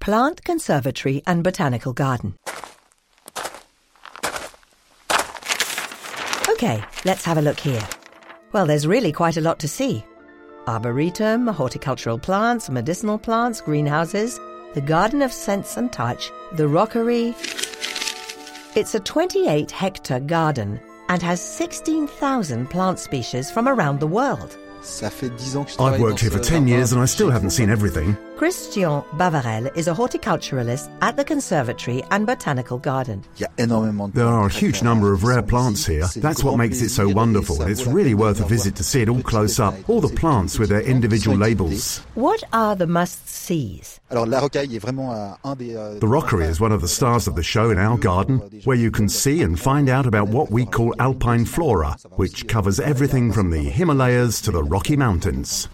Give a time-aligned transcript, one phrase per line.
[0.00, 2.34] Plant Conservatory and Botanical Garden.
[6.48, 7.86] OK, let's have a look here.
[8.52, 10.02] Well, there's really quite a lot to see.
[10.66, 14.40] Arboretum, horticultural plants, medicinal plants, greenhouses,
[14.72, 17.34] the Garden of Sense and Touch, the Rockery.
[18.74, 20.80] It's a 28 hectare garden
[21.10, 24.56] and has 16,000 plant species from around the world.
[25.78, 28.16] I've worked here for 10 years and I still haven't seen everything.
[28.40, 33.22] Christian Bavarel is a horticulturalist at the Conservatory and Botanical Garden.
[33.36, 36.06] There are a huge number of rare plants here.
[36.16, 37.60] That's what makes it so wonderful.
[37.60, 39.74] It's really worth a visit to see it all close up.
[39.90, 41.98] All the plants with their individual labels.
[42.14, 44.00] What are the must-sees?
[44.08, 44.24] The
[46.00, 49.10] Rockery is one of the stars of the show in our garden, where you can
[49.10, 53.64] see and find out about what we call alpine flora, which covers everything from the
[53.64, 55.68] Himalayas to the Rocky Mountains.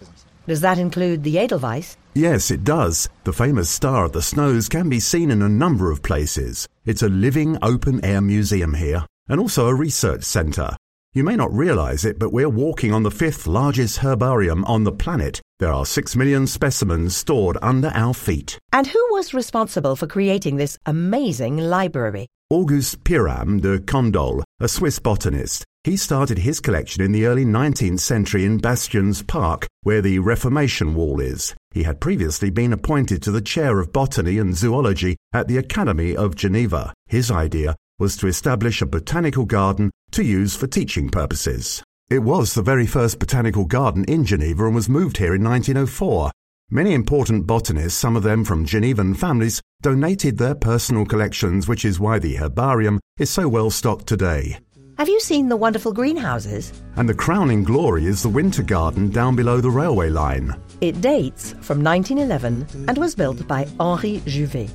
[0.47, 1.97] Does that include the Edelweiss?
[2.13, 3.09] Yes, it does.
[3.25, 6.69] The famous Star of the Snows can be seen in a number of places.
[6.85, 10.77] It's a living open air museum here, and also a research centre.
[11.13, 14.91] You may not realise it, but we're walking on the fifth largest herbarium on the
[14.93, 15.41] planet.
[15.59, 18.57] There are six million specimens stored under our feet.
[18.71, 22.27] And who was responsible for creating this amazing library?
[22.49, 25.65] Auguste Pyrame de Candolle, a Swiss botanist.
[25.87, 30.93] He started his collection in the early 19th century in Bastions Park, where the Reformation
[30.93, 31.55] Wall is.
[31.71, 36.13] He had previously been appointed to the chair of botany and zoology at the Academy
[36.13, 36.93] of Geneva.
[37.05, 41.81] His idea was to establish a botanical garden to use for teaching purposes.
[42.09, 46.31] It was the very first botanical garden in Geneva and was moved here in 1904.
[46.69, 51.97] Many important botanists, some of them from Genevan families, donated their personal collections, which is
[51.97, 54.57] why the herbarium is so well stocked today.
[54.97, 56.73] Have you seen the wonderful greenhouses?
[56.95, 60.59] And the crowning glory is the winter garden down below the railway line.
[60.81, 64.71] It dates from 1911 and was built by Henri Jouvet.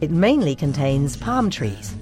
[0.00, 1.94] It mainly contains palm trees.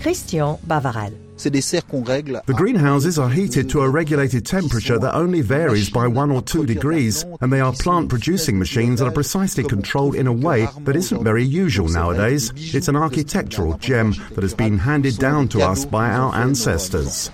[0.00, 1.27] Christian Bavarel.
[1.38, 6.66] The greenhouses are heated to a regulated temperature that only varies by one or two
[6.66, 10.96] degrees, and they are plant producing machines that are precisely controlled in a way that
[10.96, 12.52] isn't very usual nowadays.
[12.74, 17.30] It's an architectural gem that has been handed down to us by our ancestors.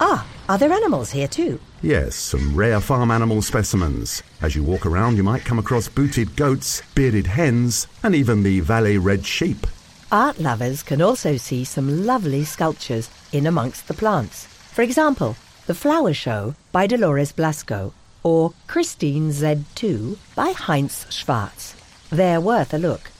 [0.00, 1.60] Ah, are there animals here too?
[1.82, 4.22] Yes, some rare farm animal specimens.
[4.40, 8.60] As you walk around, you might come across booted goats, bearded hens, and even the
[8.60, 9.66] valley red sheep.
[10.12, 14.44] Art lovers can also see some lovely sculptures in amongst the plants.
[14.44, 15.36] For example,
[15.66, 21.74] The Flower Show by Dolores Blasco or Christine Z2 by Heinz Schwarz.
[22.10, 23.10] They're worth a look.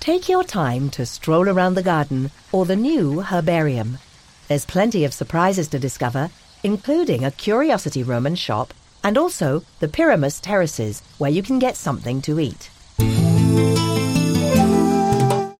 [0.00, 3.98] Take your time to stroll around the garden or the new herbarium.
[4.48, 6.30] There's plenty of surprises to discover,
[6.62, 8.72] including a curiosity room and shop,
[9.04, 12.70] and also the Pyramus Terraces, where you can get something to eat.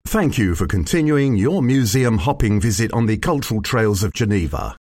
[0.08, 4.78] Thank you for continuing your museum hopping visit on the cultural trails of Geneva.